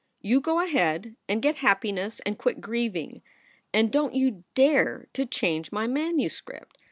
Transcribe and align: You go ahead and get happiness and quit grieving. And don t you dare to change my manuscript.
You 0.23 0.41
go 0.41 0.61
ahead 0.61 1.15
and 1.29 1.43
get 1.43 1.57
happiness 1.57 2.21
and 2.21 2.35
quit 2.35 2.59
grieving. 2.59 3.21
And 3.71 3.91
don 3.91 4.13
t 4.13 4.17
you 4.17 4.43
dare 4.55 5.05
to 5.13 5.27
change 5.27 5.71
my 5.71 5.85
manuscript. 5.85 6.79